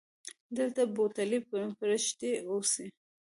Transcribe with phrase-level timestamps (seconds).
[0.57, 1.39] دلته به ټولې
[1.79, 2.87] پرښتې اوسي.